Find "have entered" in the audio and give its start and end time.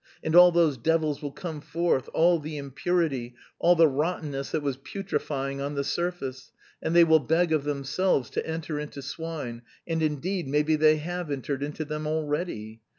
10.97-11.61